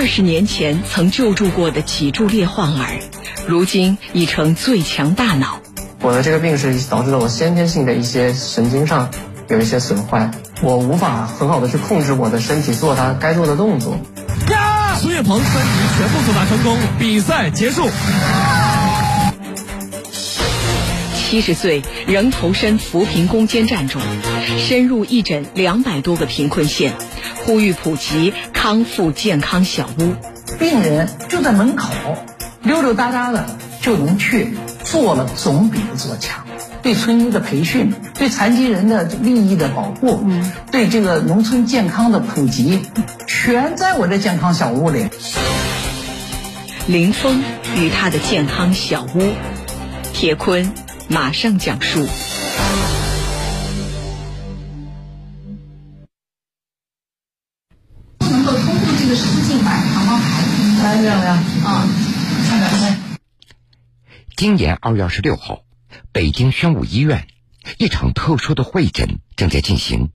[0.00, 3.00] 二十年前曾救助过的脊柱裂患儿，
[3.46, 5.60] 如今已成最强大脑。
[6.00, 9.10] 我的这个病是导致了我先天性的一些神经上
[9.48, 10.30] 有一些损坏，
[10.62, 13.98] 我无法很好的去控制我的身体做它该做的动作。
[14.50, 14.96] 呀！
[14.98, 15.68] 孙悦鹏三题
[15.98, 17.90] 全部作答成功，比赛结束。
[21.14, 24.00] 七十岁仍投身扶贫攻坚战中，
[24.66, 26.94] 深入义诊两百多个贫困县，
[27.50, 30.14] 呼吁普及康复健康小屋。
[30.60, 31.90] 病人就在门口，
[32.62, 33.44] 溜溜达达的
[33.82, 36.46] 就能去，做了总比不做强。
[36.80, 40.24] 对村医的培训，对残疾人的利益的保护，
[40.70, 42.82] 对这个农村健康的普及，
[43.26, 45.08] 全在我的健康小屋里。
[46.86, 47.42] 林峰
[47.74, 49.32] 与他的健康小屋，
[50.12, 50.72] 铁坤。
[51.08, 52.06] 马上讲述。
[64.40, 65.64] 今年二月二十六号，
[66.12, 67.28] 北京宣武医院
[67.76, 70.12] 一场特殊的会诊正在进行。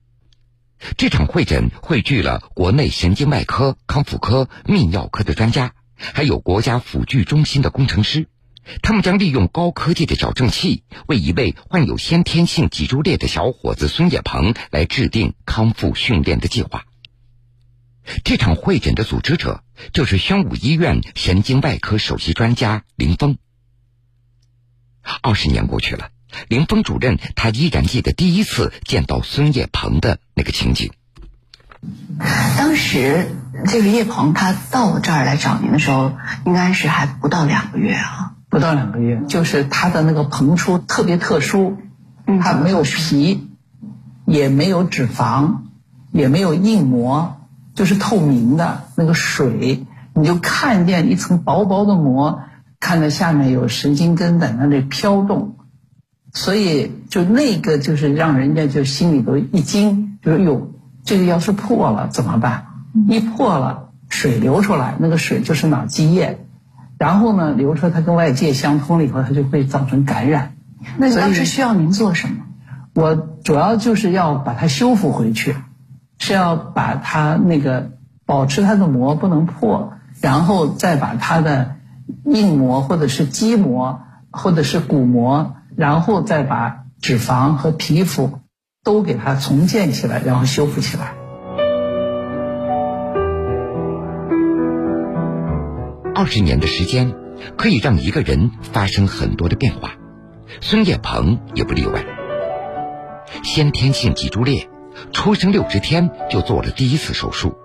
[0.96, 8.26] 这场会诊汇聚了国内神经外科、康复科、泌尿科的专家，还有国家辅具中心的工程师。
[8.82, 16.84] 他们将利用高科技的矫正器，为一位患有先天性脊柱裂的小伙子孙叶鹏来制定康复训练的计划。
[18.24, 23.38] 这场会诊的组织者就是宣武医院神经外科首席专家林峰。
[25.22, 26.08] 二十年过去了，
[26.48, 30.92] 林峰主任他依然记得第一次见到孙叶鹏的那个情景。
[32.56, 33.28] 当时
[33.66, 36.12] 这个叶鹏他到这儿来找您的时候，
[36.44, 38.32] 应该是还不到两个月啊。
[38.48, 41.76] 不到两个月，就是他的那个膨出特别特殊，
[42.40, 43.48] 他没有皮，
[44.24, 45.56] 也没有脂肪，
[46.12, 47.40] 也没有硬膜，
[47.74, 49.84] 就是透明的那个水，
[50.14, 52.44] 你就看见一层薄薄的膜，
[52.86, 55.56] 看到下面有神经根在那里飘动，
[56.32, 60.70] 所以就那个就是让人家就心里头一惊，就是哟，
[61.02, 62.66] 这个要是破了怎么办？
[63.08, 66.46] 一破了，水流出来，那个水就是脑积液。
[66.96, 70.54] 然后呢，流出来它跟外界相通了以后，它就会造成感染。
[70.96, 72.44] 那当时需要您做什么？
[72.94, 75.56] 我主要就是要把它修复回去，
[76.20, 77.90] 是要把它那个
[78.24, 81.75] 保持它的膜不能破，然后再把它的
[82.24, 84.00] 硬膜或者是肌膜
[84.30, 88.40] 或者是骨膜，然后再把脂肪和皮肤
[88.84, 91.14] 都给它重建起来，然后修复起来。
[96.14, 97.14] 二十年的时间，
[97.58, 99.90] 可以让一个人发生很多的变化，
[100.60, 102.04] 孙叶鹏也不例外。
[103.42, 104.68] 先天性脊柱裂，
[105.12, 107.56] 出生六十天就做了第一次手术，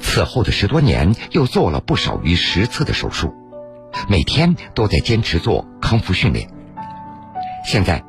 [0.00, 3.34] 此后的十多年又做了不少于十次的手术，
[4.08, 6.48] 每天都在坚持做康复训练。
[7.66, 8.04] 现在，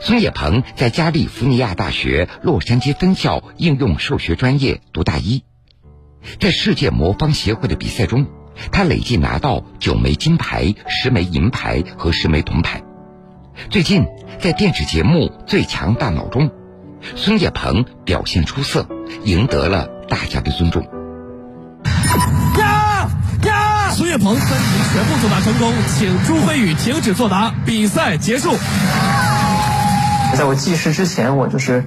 [0.00, 5.42] 孙叶鹏在加利福尼亚大学洛杉矶分校应用数学专业读大一，
[6.38, 8.26] 在世界魔方协会的比赛中。
[8.72, 12.82] 他累计拿到九枚金牌、十枚银牌和十枚铜牌。
[13.70, 14.04] 最近
[14.38, 16.50] 在电视节目《最强大脑》中，
[17.16, 18.86] 孙叶鹏表现出色，
[19.24, 20.99] 赢得了大家的尊重。
[24.10, 24.18] 岳！
[24.18, 28.50] 鹏三题全部作答成功，请朱飞宇停止作答，比赛结束。
[30.34, 31.84] 在我记事之前，我就是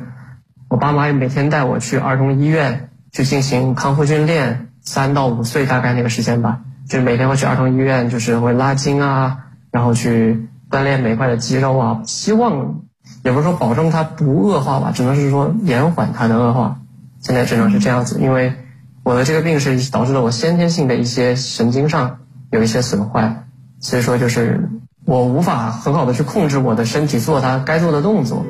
[0.70, 4.70] 我爸妈也每天带我去儿童医院去进行康复训练。
[4.82, 9.38] 三到五岁大概那个时间吧，就是每天会去儿童医院，就是会拉筋啊，
[9.72, 12.82] 然后去锻炼每块的肌肉啊，希望
[13.24, 16.80] 也不是说保证它不恶化吧，只能是说延缓它的恶化。
[17.22, 18.54] 现在只能是这样子，因为
[19.04, 22.20] 我的这个病是导致了我先天性的一些神经上
[22.52, 23.46] 有一些损坏，
[23.80, 24.70] 所以说就是
[25.06, 28.46] 我无法很好的去控制我的身体做它该做的动作。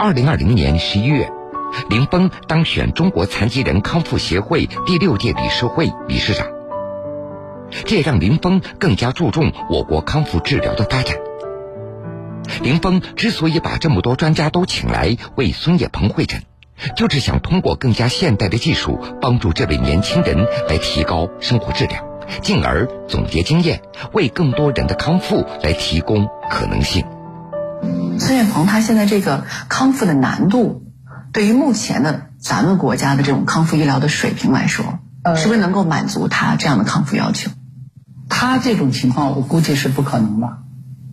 [0.00, 1.30] 二零二零年十一月。
[1.90, 6.46] 林峰当选中国残疾人康复协会第六届理事会理事长，
[7.84, 11.16] 这也让林峰更加注重我国康复治疗的发展。
[12.62, 16.42] 林峰之所以把这么多专家都请来为孙叶鹏会诊，
[16.96, 22.04] 就是想通过更加现代的技术，帮助这位年轻人来提高生活质量，
[22.42, 23.82] 进而总结经验，
[24.12, 27.04] 为更多人的康复来提供可能性。
[28.18, 30.82] 孙艳鹏他现在这个康复的难度。
[31.32, 37.50] 对于目前的咱们国家的这种康复医疗的水平来说，呃是不是能够满足他这样的康复要求？
[38.28, 40.58] 他这种情况我估计是不可能的。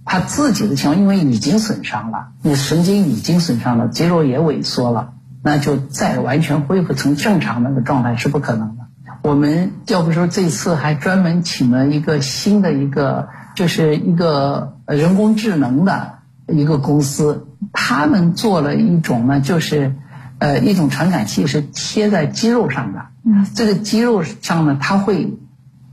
[0.06, 8.84] 他自己的情况，因为已经损伤了，你神经已经损伤了，肌肉也萎缩了，那就再完全恢复成正常那个状态是不可能的。
[9.24, 19.96] 我们要不说这次还专门请了一个新的一个，就是一个人工智能的一个公司，他们做了一种呢，就是
[20.40, 23.06] 呃一种传感器是贴在肌肉上的，
[23.54, 25.38] 这个肌肉上呢，它会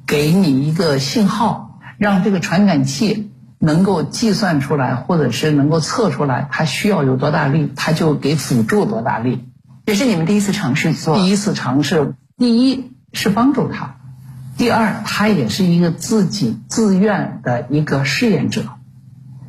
[0.07, 9.49] 给你一个信号，让这个传感器能够计算出来，或者是能够测出来它需要有多大力，它就给辅助多大力。
[9.87, 11.17] 这是你们第一次尝试做？
[11.17, 13.97] 第一次尝试，第一是帮助他，
[14.57, 18.65] 第二他也是一个自己自愿的一个试验者，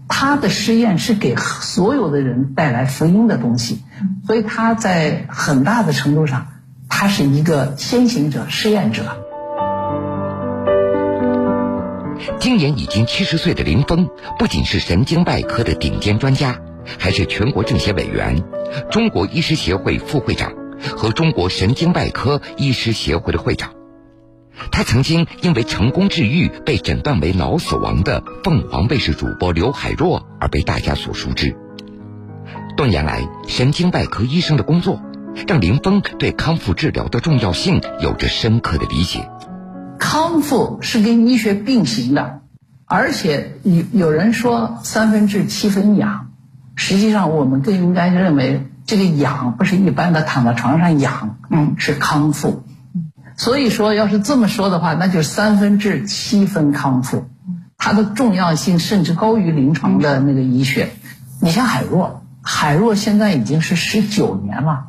[0.07, 3.83] 他的试验是给所有的人带来福音的东西，
[4.25, 6.47] 所以他在很大的程度上，
[6.87, 9.18] 他是一个先行者、试验者。
[12.49, 14.09] 今年已经七十岁的林峰，
[14.39, 16.59] 不仅是神经外科的顶尖专家。
[16.97, 18.43] 还是全国政协委员、
[18.89, 20.51] 中国医师协会副会长
[20.97, 23.69] 和中国神经外科医师协会的会长。
[24.71, 31.55] 他曾经因为成功治愈被诊断为脑死亡的凤凰卫视主播刘海若而被大家所熟知。
[32.75, 34.99] 多年来，神经外科医生的工作
[35.47, 39.29] 让林峰对康复治疗的重要性有着深刻的理解。
[39.99, 42.39] 康复是跟医学并行的，
[42.85, 46.31] 而且有有人说三分治七分养。
[46.75, 52.63] 实际上，我们更应该认为，这个养不是一般的躺在床上养，嗯，是康复。
[53.35, 57.25] 所以说，要是这么说的话，那就三分治七分康复，
[57.77, 60.89] 它的重要性甚至高于临床的那个医学。
[61.41, 64.85] 你像海若，海若现在已经是十九年了，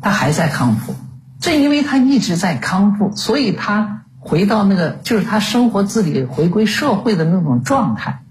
[0.00, 0.94] 他还在康复。
[1.40, 8.22] 正因为他一直在康复，所以他回到那个就是他生活自理、回归社会的那种状态，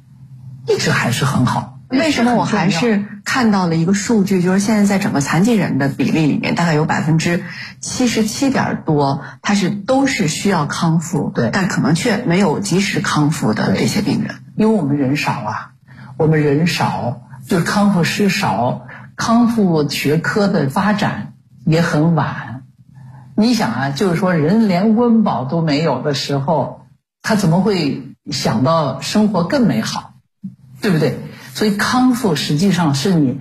[0.68, 1.80] 一直还是很好。
[1.88, 7.44] 为什么我还是看到了一个数据，就是现在在整个残疾人的比例里面，大概有百分之
[7.80, 15.72] 七十七点多，他是都是需要康复，对，但可能却没有及时康复的这些病人，因为我们人少啊，
[16.18, 22.53] 我们人少，就是康复师少，康复学科的发展也很晚。
[23.36, 26.88] 你想啊，就是说人连温饱都没有的时候，
[27.22, 30.14] 他怎么会想到生活更美好，
[30.82, 31.20] 对不对？
[31.54, 33.40] 所以康复实际上是你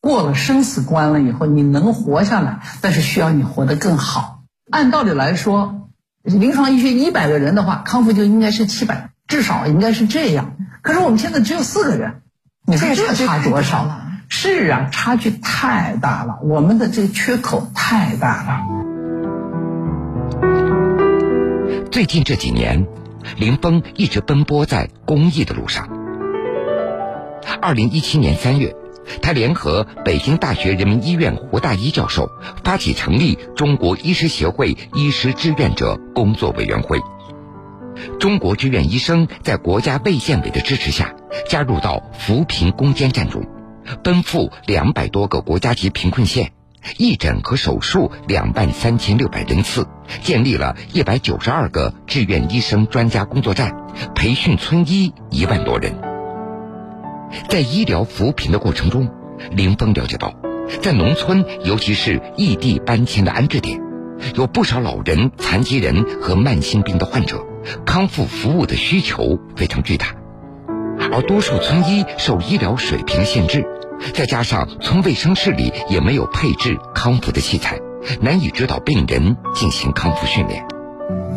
[0.00, 4.42] 过了生死关了以后，你能活下来，但是需要你活得更好。
[4.70, 5.88] 按道理来说，
[6.22, 10.56] 临床医学一百个人的话，康复就应该是七百，至少应该是这样。
[10.82, 12.22] 可是我们现在只有四个人，
[12.66, 14.02] 你说这差多少了？
[14.28, 18.83] 是啊，差距太大了，我们的这个缺口太大了。
[21.94, 22.88] 最近这几年，
[23.36, 25.88] 林峰一直奔波在公益的路上。
[27.62, 28.74] 二零一七年三月，
[29.22, 32.28] 他联合北京大学人民医院胡大一教授，
[32.64, 36.98] 发起成立中国医师协会医师志愿者工作委员会。
[38.18, 41.14] 中国志愿医生在国家卫健委的支持下，
[41.48, 43.46] 加入到扶贫攻坚战中，
[44.02, 46.50] 奔赴两百多个国家级贫困县，
[46.98, 49.86] 义诊和手术两万三千六百人次，
[50.22, 53.74] 建立了一百九十二个志愿医生专家工作站，
[54.14, 55.94] 培训村医一万多人。
[57.48, 59.08] 在医疗扶贫的过程中，
[59.50, 60.34] 林峰了解到，
[60.80, 63.80] 在农村，尤其是异地搬迁的安置点，
[64.36, 67.44] 有不少老人、残疾人和慢性病的患者，
[67.84, 70.14] 康复服务的需求非常巨大，
[71.10, 73.66] 而多数村医受医疗水平限制，
[74.12, 77.80] 再加上村卫生室里也没有配置康复的器材，
[78.20, 80.64] 难以指导病人进行康复训练。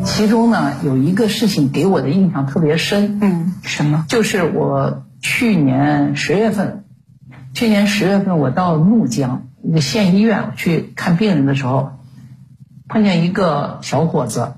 [0.03, 4.05] 其中呢，有一个事情给我的印象特别深，嗯，什么？
[4.07, 5.03] 就是我。
[5.19, 6.85] 去年十月份，
[7.51, 11.93] 去年十月份我到怒江一个县医院去看病人的时候，
[12.87, 14.53] 碰见一个小伙子，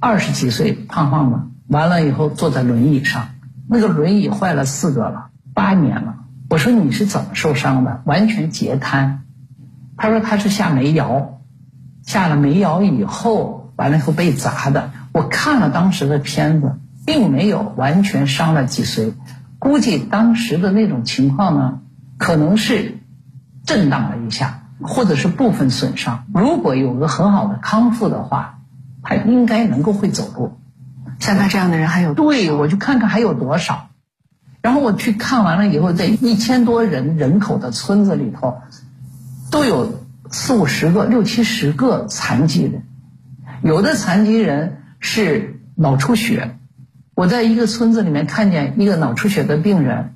[0.00, 3.28] 二十几岁，胖胖的，完了以后坐在轮椅上，
[3.68, 6.16] 那个轮椅坏了四个了，八年了。
[6.50, 8.02] 我说你是怎么受伤的？
[8.04, 9.22] 完全截瘫。
[9.98, 11.40] 他说他是下煤窑，
[12.02, 14.92] 下了煤窑以后，完了以后被砸的。
[15.12, 16.78] 我看了当时的片子。
[17.08, 19.14] 并没有完全伤了脊髓，
[19.58, 21.80] 估计当时的那种情况呢，
[22.18, 22.98] 可能是
[23.64, 26.26] 震荡了一下，或者是部分损伤。
[26.34, 28.58] 如果有个很好的康复的话，
[29.02, 30.58] 他应该能够会走路。
[31.18, 33.88] 像他这样的人还有对，我就看看还有多少。
[34.60, 38.58] 然后我去看完了以后，在一千多人人口的村子里头，
[39.50, 42.82] 都有四五十个、六七十个残疾人，
[43.62, 46.58] 有的残疾人是脑出血。
[47.14, 50.14] 我在一个村子里面看见一个脑出血的病人，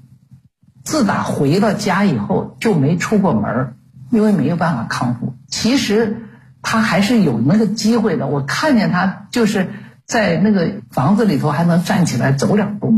[0.84, 3.74] 自打回到家以后就没出过门
[4.10, 5.34] 因为没有办法康复。
[5.48, 6.28] 其实
[6.60, 8.26] 他还是有那个机会的。
[8.26, 9.70] 我看见他就是
[10.06, 12.94] 在那个房子里头还能站起来走两步。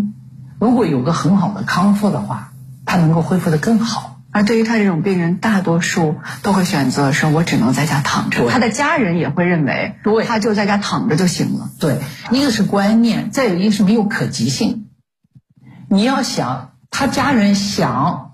[0.58, 2.52] 如果有个很好的康复的话，
[2.84, 4.13] 他能够恢复的更好。
[4.34, 11.70] 而对于他这种病人，大多数都会选择说：“我只能在家躺着。”他的家人也会认为，对，他就在家躺着就行了。
[11.78, 12.00] 对，
[12.32, 14.86] 一个是观念，再有一个是没有可及性。
[15.88, 18.32] 你要想他家人想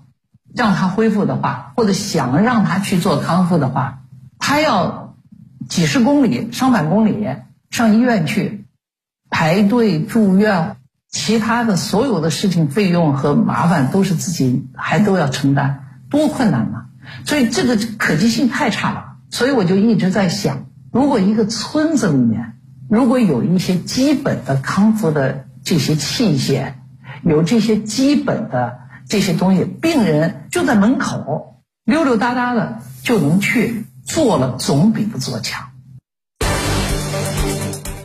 [0.55, 3.99] 让他恢复的话，或者想让他去做康复的话，
[4.39, 5.15] 他要
[5.69, 7.27] 几十公里、上百公里
[7.69, 8.65] 上医院去
[9.29, 10.77] 排队住院。
[11.13, 16.85] 其他的所有的事情费用和麻烦都是自己还都要承担，多困难呐！
[17.25, 19.05] 所以这个可及性太差了。
[19.31, 26.73] 所以我就一直在想，如果一个村子里面如果有一些基本的康复的这些器械，
[27.23, 28.77] 有这些基本的
[29.07, 35.69] 这些东西，病人就在门口溜溜达达的就能去做了，总比不做强。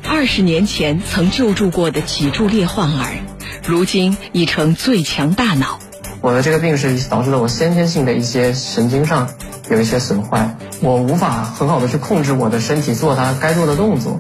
[0.09, 3.19] 二十年前曾救助过的脊柱裂患儿，
[3.67, 5.81] 如今已成最强大脑。
[6.27, 9.29] 我的这个病是导致了我先天性的一些神经上
[9.71, 14.19] 有一些损坏，我无法很好的去控制我的身体做它该做的动作。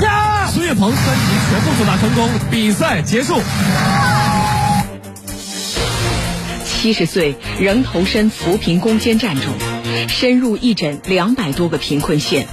[0.00, 0.46] 呀！
[0.52, 3.40] 孙悦鹏三级全部作答成功，比赛结束。
[6.64, 9.52] 七十岁仍投身扶贫攻坚战中，
[10.06, 12.46] 深入义诊两百多个贫困县。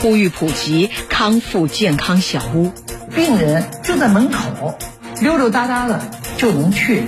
[0.00, 2.70] 呼吁普及康复健康小屋，
[3.12, 4.78] 病人就在门口
[5.20, 6.00] 溜溜达达的
[6.36, 7.02] 就能去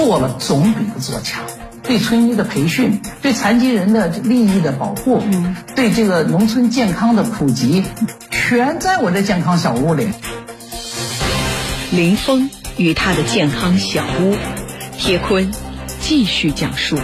[0.00, 1.44] 做了，总比不做强。
[1.82, 5.22] 对村医的培训，对残疾人的利益的保护，
[5.76, 7.84] 对这个农村健康的普及，
[8.30, 10.08] 全在我这健康小屋里。
[11.90, 14.36] 林峰与他的健康小屋，
[14.96, 15.52] 铁坤
[16.00, 16.96] 继续讲述。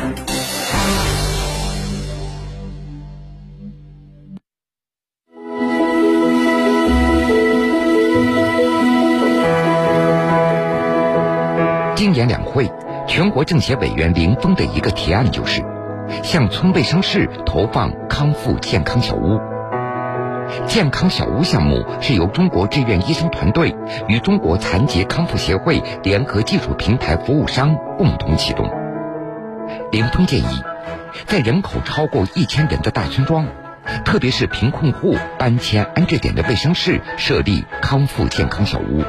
[11.95, 12.71] 今年两会，
[13.07, 15.63] 全国政协委员林峰的一个提案就是，
[16.23, 19.39] 向村卫生室投放康复健康小屋。
[20.67, 23.75] 健康小屋项目是由中国志愿医生团队
[24.09, 28.69] 与中国残疾康复协会联合技术平台服务商共同启动。
[29.91, 30.63] 林峰建议，
[31.27, 33.47] 在人口超过一千人的大村庄，
[34.05, 39.03] 特别是贫困户搬迁安置点的卫生室设立康复健康小屋。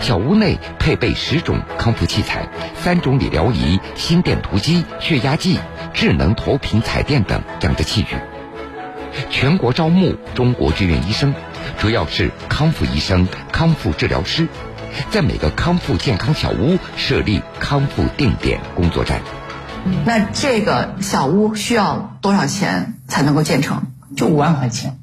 [0.00, 5.58] 小屋内配备十种康复器材、三种理疗仪、心电图机、血压计、
[5.92, 8.16] 智能投屏彩电等这样的器具。
[9.30, 11.34] 全国招募中国志愿医生，
[11.78, 14.46] 主要是康复医生、康复治疗师，
[15.10, 19.20] 在每个康复健康小屋设立康复定点工作站。
[20.04, 23.84] 那这个小屋需要多少钱才能够建成？
[24.16, 24.98] 就五万块钱。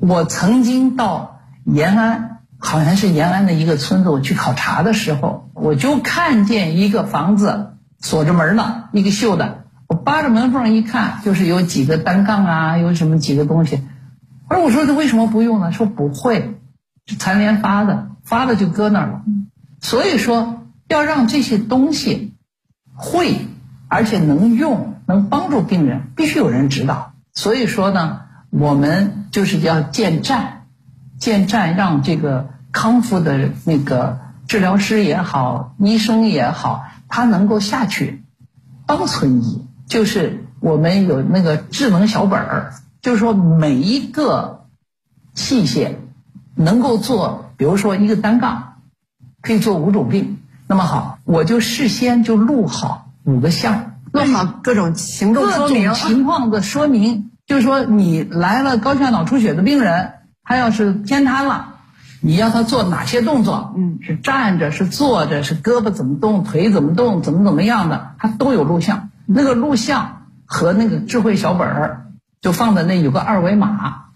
[0.00, 2.33] 我曾经到延安。
[2.64, 9.64] 好像是延安的一个村子，我去考察的时候，我就看见一个房子锁着门呢，一个锈的。
[9.86, 13.82] 我扒着门缝一看，就是有几个单杠啊，有什么几个东西。
[14.48, 15.72] 而我说这为什么不用呢？
[15.72, 16.58] 说不会，
[17.04, 19.22] 是残联发的，发的就搁那儿了。
[19.82, 22.32] 所以说要让这些东西
[22.94, 23.46] 会，
[23.88, 27.12] 而且能用，能帮助病人，必须有人指导。
[27.34, 30.62] 所以说呢，我们就是要建站，
[31.18, 32.53] 建站让这个。
[32.74, 38.24] 康复的那个治疗师也好，医生也好，他能够下去
[38.84, 44.66] 帮村医，就是我们有那个智能小本儿，就是说每一个
[45.34, 45.94] 器械
[46.56, 48.74] 能够做，比如说一个单杠
[49.40, 61.70] 可以做五种病，那么好，我就事先就录好五个项，录好各种行动说明，各种情况的说明，就是说你来了高血压脑出血的病人，他要是偏瘫了。
[62.26, 63.74] 你要他做哪些动作？
[63.76, 69.10] 嗯，是站着，是坐着，是胳膊怎么动，腿怎么动，怎么怎么样的，他都有录像。
[69.26, 72.06] 那个录像和那个智慧小本儿
[72.40, 74.06] 就放在那，有个二维码，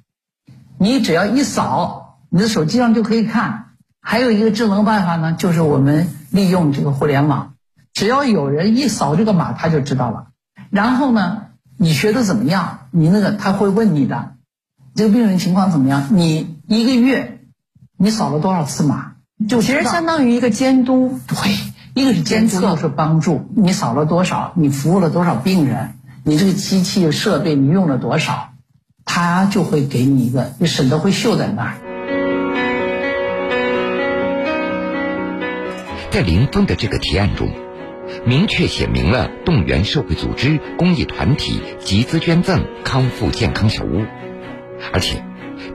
[0.79, 3.67] 你只要一扫，你的手机上就可以看。
[4.01, 7.57] 还有一个智能办法呢，就是我们利用这个互联网，
[7.93, 10.29] 只要有人一扫这个码，他就知道了。
[10.71, 11.43] 然后呢，
[11.77, 12.79] 你学的怎么样？
[12.91, 14.33] 你那个他会问你的，
[14.95, 16.07] 这个病人情况怎么样？
[16.11, 17.35] 你一个月。
[18.01, 19.15] 你扫了多少次码？
[19.49, 21.19] 就其实相当于一个监督。
[21.27, 21.37] 对，
[21.95, 23.51] 一个是监测，是帮助。
[23.57, 24.53] 你扫了多少？
[24.55, 25.95] 你服务了多少病人？
[26.23, 28.51] 你这个机器设备你用了多少？
[29.05, 31.75] 他就会给你一个，你省得会秀在那儿。
[36.13, 37.49] 在林峰的这个提案中，
[38.25, 44.05] 明确写明了动员社会组织、公益团体集资捐赠康复健康小屋，
[44.93, 45.25] 而且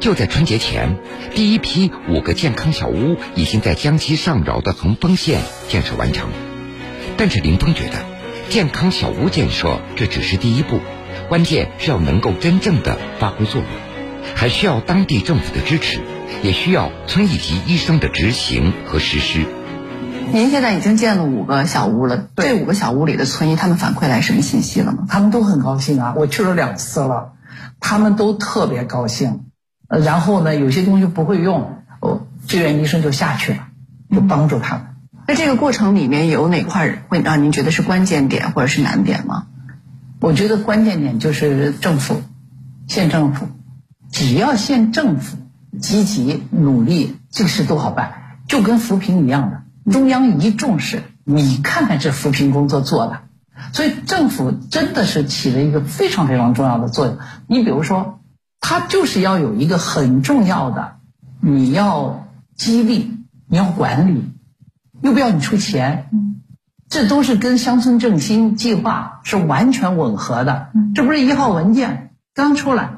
[0.04, 0.98] 就在春节前，
[1.34, 6.28] 第一批五个健康小屋已经在江西上饶的横峰县建设完成。
[7.16, 8.04] 但是林峰觉得，
[8.50, 10.82] 健康小屋建设这只是第一步，
[11.30, 13.70] 关键是要能够真正的发挥作用，
[14.36, 16.02] 还需要当地政府的支持，
[16.42, 19.46] 也需要村一级医生的执行和实施。
[20.34, 25.06] 您现在已经建了五个小屋了，这五个小屋里的村医他们反馈来什么信息了吗？
[25.08, 27.36] 他们都很高兴啊，我去了两次了，
[27.80, 29.46] 他们都特别高兴。
[29.94, 33.68] 呃，然后呢，有些东西不会用，哦，志愿医生就下去了，
[34.10, 34.86] 就帮助他们。
[35.28, 39.46] 那这个过程里面有哪块会让您觉得是关键点或者是难点吗？
[40.20, 42.24] 我觉得关键点就是政府，
[42.88, 43.48] 县政府，
[44.12, 45.38] 只要县政府
[45.80, 48.14] 积极努力，这个事都好办，
[48.48, 49.92] 就跟扶贫一样的。
[49.92, 53.20] 中央一重视，你看看这扶贫工作做的，
[53.74, 57.20] 所以政府真的是起了一个非常非常重要的作用。
[57.46, 58.22] 你比如说，
[58.66, 60.96] 它就是要有一个很重要的，
[61.42, 63.12] 你要激励，
[63.46, 64.24] 你要管理，
[65.02, 66.10] 又不要你出钱，
[66.88, 70.70] 这都是跟乡村振兴计划是完全吻合的。
[70.96, 72.92] 这不是一号文件刚出来，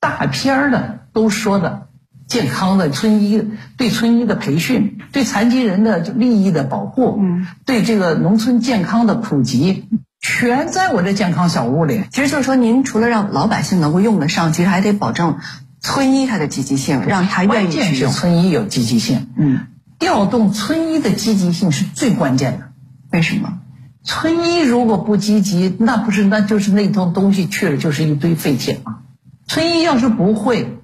[0.00, 1.86] 大片儿的都说的。
[2.26, 9.88] 健康的村医对村医的培训，对残疾人的利益的保护，嗯，对这个农村健康的普及，
[10.22, 12.04] 全在我这健康小屋里。
[12.10, 15.38] 其实就是说，您除了让老百姓能够用得上，其实还得保证
[15.80, 18.10] 村医他的积极性，让他愿意去用。
[18.10, 19.66] 村医有积极性，嗯，
[19.98, 22.68] 调动村医的积极性是最关键的。
[23.10, 23.58] 为什么？
[24.02, 29.00] 村医如果不积极，那不是那就是那套东西去了就是一堆废铁吗？
[29.46, 30.78] 村医要是不会。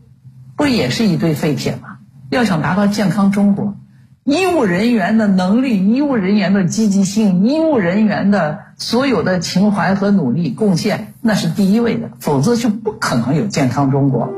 [0.56, 1.98] 不也是一堆废铁吗？
[2.30, 3.76] 要想达到健康中国，
[4.24, 14.32] 医务人员的能力、医务人员的积极性、医务人员的所有的情怀和努力贡献，那是第一位的，否则就不可能有健康中国。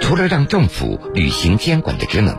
[0.00, 2.36] 除了让政府履行监管的职能，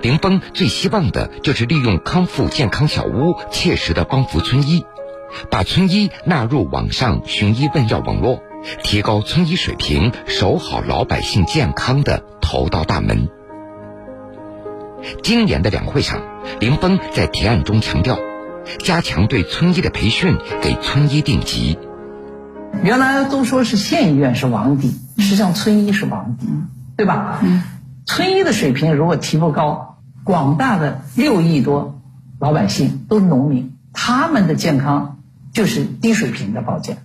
[0.00, 4.86] 林峰最希望的就是利用康复健康小屋，切实的帮扶村医，
[5.50, 8.42] 把村医纳入网上寻医问药网络。
[8.82, 13.28] 提高村医水平，守好老百姓健康的头道大门。
[15.22, 16.20] 今年的两会上，
[16.60, 18.18] 林峰在提案中强调，
[18.78, 21.78] 加强对村医的培训，给村医定级。
[22.82, 26.46] 原来都说是县医院是王底，实际上村医是王底，
[26.96, 27.40] 对吧？
[27.42, 27.62] 嗯。
[28.06, 32.00] 村医的水平如果提不高，广大的六亿多
[32.38, 35.18] 老百姓都是农民，他们的健康
[35.52, 36.98] 就是低水平的保健。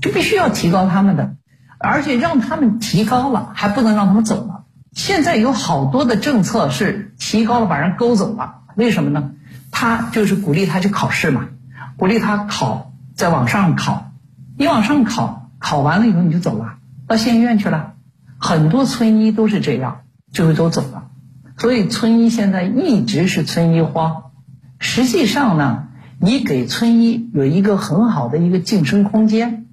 [0.00, 1.34] 就必须要提高他们的，
[1.78, 4.64] 而且让他们提高了，还不能让他们走了。
[4.92, 9.32] 现在有好多的政策是提高了把人勾走了，为什么呢？
[9.70, 11.48] 他就是鼓励他去考试嘛，
[11.96, 14.12] 鼓励他考，再往上考，
[14.56, 16.76] 你往上考，考完了以后你就走了，
[17.06, 17.94] 到县医院去了。
[18.38, 20.02] 很多村医都是这样，
[20.32, 21.08] 就是都走了。
[21.56, 24.30] 所以村医现在一直是村医荒。
[24.78, 25.88] 实际上呢，
[26.20, 29.66] 你给村医有一个很好的一个晋升空间。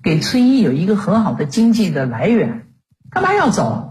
[0.00, 2.66] 给村医有一个很好的经济的来源，
[3.10, 3.87] 干嘛要走？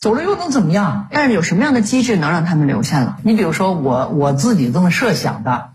[0.00, 1.08] 走了又能怎么样？
[1.10, 3.16] 但是有什么样的机制能让他们留下来？
[3.22, 5.72] 你比如说我我自己这么设想的，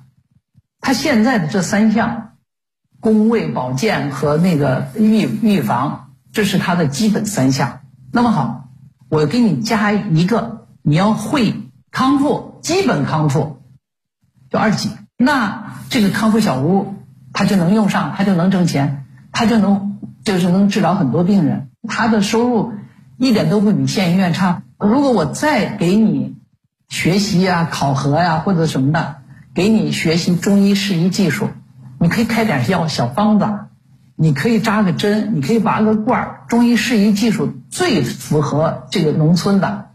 [0.81, 2.31] 他现在的这三项，
[2.99, 7.81] 工位保健和那个预预防，这是他的基本三项。
[8.11, 8.69] 那么好，
[9.09, 11.53] 我给你加一个，你要会
[11.91, 13.61] 康复，基本康复，
[14.49, 14.89] 就二级。
[15.17, 16.95] 那这个康复小屋，
[17.31, 19.05] 他就能用上，他就能挣钱。
[19.37, 22.71] 他就能就是能治疗很多病人，他的收入
[23.17, 24.63] 一点都不比县医院差。
[24.77, 26.35] 如果我再给你
[26.89, 29.15] 学习呀、考核呀或者什么的，
[29.53, 31.49] 给你学习中医适宜技术，
[31.99, 33.47] 你可以开点药小方子，
[34.15, 36.41] 你可以扎个针，你可以拔个罐儿。
[36.47, 39.87] 中医适宜技术最符合这个农村的，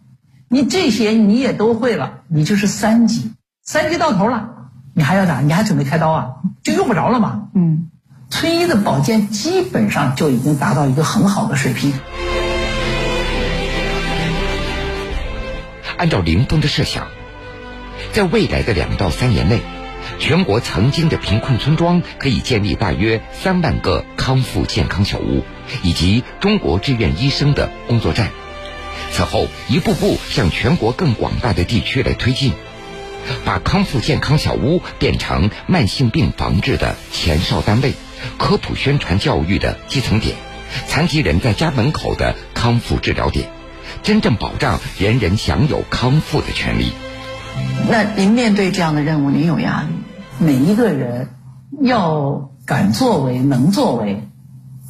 [0.48, 4.48] 你这些你也都会了，你就是三级，三级到头了，
[4.94, 5.40] 你还要咋？
[5.40, 6.30] 你还准备开刀啊？
[6.62, 7.48] 就用不着了嘛。
[7.54, 7.90] 嗯。
[8.30, 11.92] 村医的保健基本上就已经达到一个很好的水平。
[16.00, 17.08] 按照林峰的设想，
[18.14, 19.60] 在未来的两到三年内，
[20.18, 25.44] 全国曾经的贫困村庄可以建立大约三万个康复健康小屋，
[25.82, 28.30] 以及中国志愿医生的工作站。
[29.12, 32.54] 此后，一步步向全国更广大的地区来推进，
[33.44, 37.92] 把康复健康小屋变成慢性病防治的前哨单位。
[38.38, 40.34] 科普宣传教育的基层点，
[40.86, 43.50] 残疾人在家门口的康复治疗点，
[44.02, 46.92] 真正保障人人享有康复的权利。
[47.88, 49.88] 那您面对这样的任务，您有压力？
[50.38, 51.28] 每一个人
[51.80, 54.22] 要敢作为，能作为，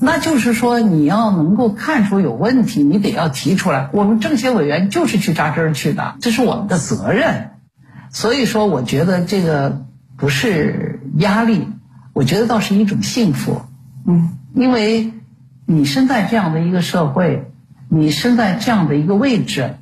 [0.00, 3.90] 那就是说你要能够看出有问题，你得要提出来。
[3.92, 7.50] 我们政协委员就是去扎针去的，这是我们的责任。
[8.11, 11.68] 所以说，我觉得这个不是压力，
[12.12, 13.62] 我觉得倒是一种幸福。
[14.07, 15.12] 嗯，因为
[15.66, 17.53] 你身在这样的一个社会，
[17.92, 19.74] 你身在这样的一个位置，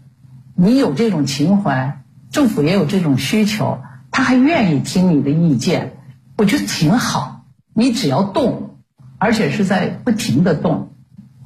[0.54, 5.98] 你有这种情怀，政府也有这种需求，他还愿意听你的意见，
[6.38, 7.44] 我觉得挺好。
[7.74, 8.78] 你只要动，
[9.18, 10.94] 而且是在不停的动，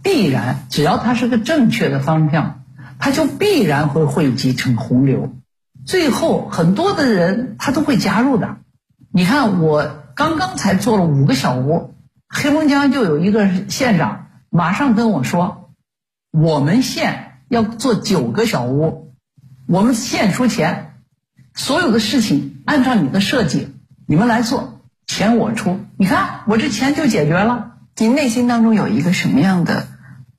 [0.04, 2.62] 必然只要它是个正确的方向，
[3.00, 5.34] 它就必然会汇集成洪流。
[5.84, 8.58] 最后很多的人他都会加入的。
[9.10, 11.94] 你看，我刚刚才做了五个小屋，
[12.28, 15.61] 黑龙江就有一个县长马上跟我说，
[16.32, 19.12] 我们县要做九个小屋，
[19.66, 20.94] 我们县出钱，
[21.54, 23.68] 所有的事情按照你的设计，
[24.06, 25.78] 你们来做，钱我出。
[25.98, 27.74] 你看，我这钱就解决了。
[27.98, 29.86] 您内心当中有一个什么样的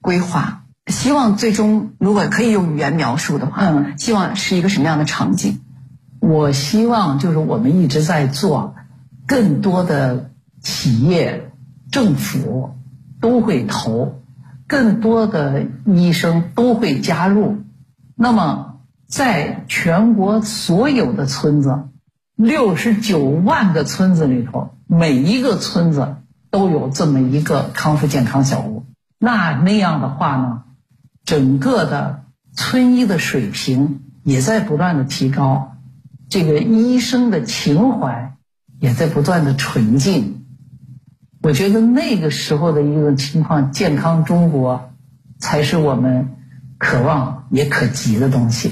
[0.01, 0.63] 规划？
[0.87, 5.61] 希望最终如果可以用语言描述的话，嗯，希望是一个什么样的场景？
[6.19, 8.73] 我希望就是我们一直在做，
[9.27, 11.51] 更多的企业、
[11.91, 12.73] 政府
[13.21, 14.22] 都会投，
[14.67, 17.63] 更多的医生都会加入。
[18.15, 21.89] 那么，在全国所有的村子，
[22.35, 26.15] 六十九万个村子里头，每一个村子
[26.49, 28.85] 都有这么一个康复健康小屋。
[29.19, 30.63] 那那样的话呢？
[31.25, 35.77] 整个的村医的水平也在不断的提高，
[36.27, 38.35] 这个医生的情怀
[38.79, 40.42] 也在不断的纯净。
[41.43, 44.93] 我觉得那个时候的一个情况，健康中国
[45.39, 46.37] 才是我们
[46.77, 48.71] 渴望也可及的东西。